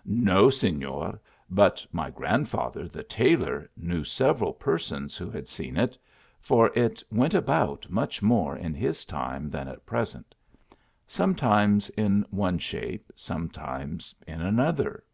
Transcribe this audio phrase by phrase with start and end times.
[0.04, 5.96] ""No, sefior; but my grandfather, the tailor, knew several persons who had seen it;
[6.40, 10.34] for it went shout much more in his time than at present:
[11.06, 15.04] sometimes* in one shape, sometimes in another.